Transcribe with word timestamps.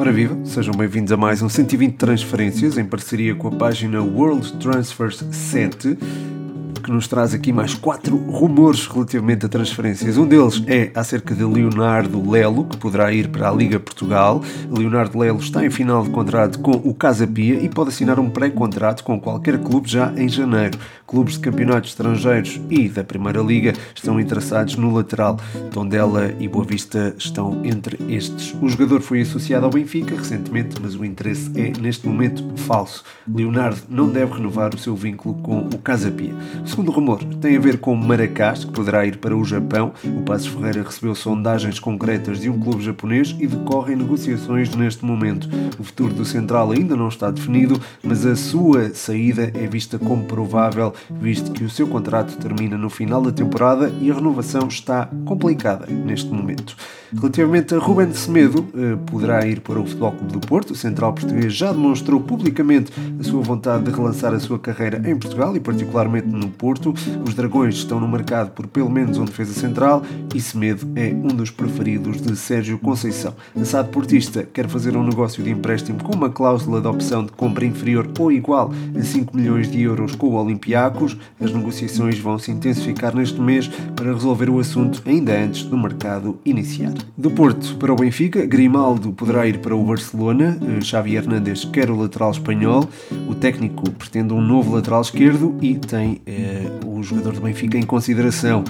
Ora 0.00 0.12
viva, 0.12 0.34
sejam 0.46 0.72
bem-vindos 0.72 1.12
a 1.12 1.16
mais 1.18 1.42
um 1.42 1.48
120 1.50 1.96
transferências 1.96 2.78
em 2.78 2.86
parceria 2.86 3.34
com 3.34 3.48
a 3.48 3.50
página 3.50 4.00
World 4.00 4.50
Transfers 4.54 5.22
7 5.30 5.98
que 6.80 6.90
nos 6.90 7.06
traz 7.06 7.34
aqui 7.34 7.52
mais 7.52 7.74
quatro 7.74 8.16
rumores 8.16 8.86
relativamente 8.86 9.44
a 9.46 9.48
transferências. 9.48 10.16
Um 10.16 10.26
deles 10.26 10.62
é 10.66 10.90
acerca 10.94 11.34
de 11.34 11.44
Leonardo 11.44 12.28
Lelo, 12.28 12.64
que 12.64 12.76
poderá 12.76 13.12
ir 13.12 13.28
para 13.28 13.48
a 13.48 13.52
Liga 13.52 13.78
Portugal. 13.78 14.42
Leonardo 14.70 15.18
Lelo 15.18 15.38
está 15.38 15.64
em 15.64 15.70
final 15.70 16.02
de 16.02 16.10
contrato 16.10 16.58
com 16.60 16.72
o 16.72 16.94
Casa 16.94 17.26
Pia 17.26 17.62
e 17.62 17.68
pode 17.68 17.90
assinar 17.90 18.18
um 18.18 18.30
pré-contrato 18.30 19.04
com 19.04 19.20
qualquer 19.20 19.58
clube 19.58 19.88
já 19.88 20.12
em 20.16 20.28
janeiro. 20.28 20.78
Clubes 21.10 21.34
de 21.34 21.40
campeonatos 21.40 21.90
estrangeiros 21.90 22.60
e 22.70 22.88
da 22.88 23.02
Primeira 23.02 23.42
Liga 23.42 23.72
estão 23.92 24.20
interessados 24.20 24.76
no 24.76 24.94
lateral. 24.94 25.40
Tondela 25.72 26.32
e 26.38 26.46
Boa 26.46 26.64
Vista 26.64 27.12
estão 27.18 27.60
entre 27.64 27.98
estes. 28.08 28.54
O 28.62 28.68
jogador 28.68 29.00
foi 29.00 29.22
associado 29.22 29.66
ao 29.66 29.72
Benfica 29.72 30.14
recentemente, 30.14 30.76
mas 30.80 30.94
o 30.94 31.04
interesse 31.04 31.50
é 31.56 31.72
neste 31.80 32.06
momento 32.06 32.44
falso. 32.58 33.02
Leonardo 33.26 33.80
não 33.88 34.08
deve 34.08 34.34
renovar 34.34 34.72
o 34.72 34.78
seu 34.78 34.94
vínculo 34.94 35.34
com 35.42 35.58
o 35.58 35.78
Casa 35.78 36.12
Pia 36.12 36.32
segundo 36.80 36.92
rumor 36.92 37.22
tem 37.40 37.56
a 37.56 37.60
ver 37.60 37.78
com 37.78 37.94
Maracás, 37.94 38.64
que 38.64 38.70
poderá 38.70 39.04
ir 39.04 39.18
para 39.18 39.36
o 39.36 39.44
Japão. 39.44 39.92
O 40.04 40.22
Passos 40.22 40.46
Ferreira 40.46 40.82
recebeu 40.82 41.14
sondagens 41.14 41.78
concretas 41.78 42.40
de 42.40 42.48
um 42.48 42.58
clube 42.58 42.82
japonês 42.82 43.36
e 43.38 43.46
decorrem 43.46 43.96
negociações 43.96 44.74
neste 44.74 45.04
momento. 45.04 45.48
O 45.78 45.84
futuro 45.84 46.14
do 46.14 46.24
Central 46.24 46.70
ainda 46.70 46.96
não 46.96 47.08
está 47.08 47.30
definido, 47.30 47.80
mas 48.02 48.24
a 48.24 48.36
sua 48.36 48.94
saída 48.94 49.50
é 49.54 49.66
vista 49.66 49.98
como 49.98 50.24
provável, 50.24 50.94
visto 51.10 51.52
que 51.52 51.64
o 51.64 51.70
seu 51.70 51.86
contrato 51.86 52.36
termina 52.36 52.76
no 52.76 52.90
final 52.90 53.22
da 53.22 53.32
temporada 53.32 53.92
e 54.00 54.10
a 54.10 54.14
renovação 54.14 54.68
está 54.68 55.08
complicada 55.24 55.86
neste 55.86 56.30
momento. 56.30 56.76
Relativamente 57.12 57.74
a 57.74 57.78
Ruben 57.78 58.12
Semedo, 58.12 58.68
eh, 58.72 58.96
poderá 59.06 59.44
ir 59.44 59.60
para 59.60 59.80
o 59.80 59.84
Futebol 59.84 60.12
Clube 60.12 60.32
do 60.32 60.40
Porto. 60.40 60.70
O 60.70 60.76
central 60.76 61.12
português 61.12 61.52
já 61.52 61.72
demonstrou 61.72 62.20
publicamente 62.20 62.92
a 63.18 63.24
sua 63.24 63.42
vontade 63.42 63.84
de 63.84 63.90
relançar 63.90 64.32
a 64.32 64.38
sua 64.38 64.60
carreira 64.60 65.02
em 65.04 65.16
Portugal 65.16 65.56
e 65.56 65.60
particularmente 65.60 66.28
no 66.28 66.48
Porto. 66.48 66.94
Os 67.26 67.34
Dragões 67.34 67.74
estão 67.74 67.98
no 67.98 68.06
mercado 68.06 68.52
por 68.52 68.68
pelo 68.68 68.88
menos 68.88 69.18
um 69.18 69.24
defesa 69.24 69.52
central 69.52 70.02
e 70.32 70.40
Semedo 70.40 70.88
é 70.94 71.08
um 71.08 71.34
dos 71.34 71.50
preferidos 71.50 72.20
de 72.22 72.36
Sérgio 72.36 72.78
Conceição. 72.78 73.34
A 73.60 73.64
SAD 73.64 73.88
Portista 73.88 74.44
quer 74.44 74.68
fazer 74.68 74.96
um 74.96 75.02
negócio 75.02 75.42
de 75.42 75.50
empréstimo 75.50 76.02
com 76.02 76.14
uma 76.14 76.30
cláusula 76.30 76.80
de 76.80 76.86
opção 76.86 77.24
de 77.24 77.32
compra 77.32 77.64
inferior 77.64 78.08
ou 78.18 78.30
igual 78.30 78.70
a 78.96 79.02
5 79.02 79.36
milhões 79.36 79.68
de 79.68 79.82
euros 79.82 80.14
com 80.14 80.28
o 80.28 80.34
Olympiacos. 80.34 80.89
As 81.40 81.52
negociações 81.52 82.18
vão 82.18 82.38
se 82.38 82.50
intensificar 82.50 83.14
neste 83.14 83.40
mês 83.40 83.68
para 83.94 84.12
resolver 84.12 84.50
o 84.50 84.58
assunto 84.58 85.02
ainda 85.06 85.32
antes 85.32 85.64
do 85.64 85.76
mercado 85.76 86.38
iniciar. 86.44 86.92
Do 87.16 87.30
Porto 87.30 87.76
para 87.76 87.92
o 87.92 87.96
Benfica, 87.96 88.44
Grimaldo 88.46 89.12
poderá 89.12 89.46
ir 89.46 89.58
para 89.58 89.74
o 89.74 89.84
Barcelona, 89.84 90.58
eh, 90.60 90.80
Xavi 90.80 91.16
Hernández 91.16 91.64
quer 91.64 91.90
o 91.90 91.96
lateral 91.96 92.30
espanhol, 92.30 92.88
o 93.28 93.34
técnico 93.34 93.90
pretende 93.92 94.32
um 94.32 94.40
novo 94.40 94.74
lateral 94.74 95.02
esquerdo 95.02 95.56
e 95.60 95.76
tem 95.76 96.20
eh, 96.26 96.70
o 97.00 97.02
jogador 97.02 97.32
do 97.32 97.40
Benfica 97.40 97.78
em 97.78 97.82
consideração. 97.82 98.64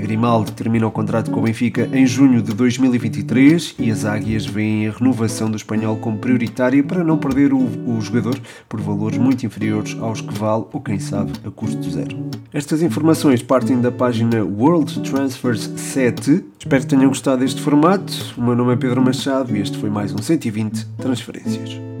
Grimaldo 0.00 0.52
termina 0.52 0.86
o 0.86 0.90
contrato 0.90 1.30
com 1.30 1.40
o 1.40 1.42
Benfica 1.42 1.88
em 1.92 2.06
junho 2.06 2.42
de 2.42 2.52
2023 2.54 3.74
e 3.78 3.90
as 3.90 4.04
Águias 4.04 4.46
veem 4.46 4.88
a 4.88 4.92
renovação 4.92 5.50
do 5.50 5.56
espanhol 5.56 5.96
como 5.96 6.18
prioritária 6.18 6.82
para 6.82 7.02
não 7.02 7.18
perder 7.18 7.52
o, 7.52 7.58
o 7.58 8.00
jogador 8.00 8.38
por 8.68 8.80
valores 8.80 9.18
muito 9.18 9.44
inferiores 9.44 9.96
aos 10.00 10.20
que 10.20 10.32
vale 10.34 10.64
ou 10.72 10.80
quem 10.80 10.98
sabe 10.98 11.32
a 11.44 11.50
custo 11.50 11.90
zero. 11.90 12.30
Estas 12.52 12.82
informações 12.82 13.42
partem 13.42 13.80
da 13.80 13.90
página 13.90 14.44
World 14.44 15.00
Transfers 15.00 15.70
7. 15.76 16.44
Espero 16.58 16.82
que 16.82 16.88
tenham 16.88 17.08
gostado 17.08 17.40
deste 17.40 17.60
formato. 17.60 18.12
O 18.36 18.42
meu 18.42 18.54
nome 18.54 18.74
é 18.74 18.76
Pedro 18.76 19.02
Machado 19.02 19.56
e 19.56 19.60
este 19.60 19.78
foi 19.78 19.90
mais 19.90 20.12
um 20.12 20.18
120 20.18 20.86
Transferências. 20.98 21.99